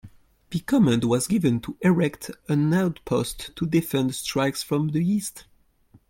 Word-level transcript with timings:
The 0.49 0.61
command 0.61 1.03
was 1.03 1.27
given 1.27 1.59
to 1.59 1.77
erect 1.81 2.31
an 2.49 2.73
outpost 2.73 3.55
to 3.55 3.67
defend 3.67 4.15
strikes 4.15 4.63
from 4.63 4.87
the 4.93 5.05
east. 5.05 5.45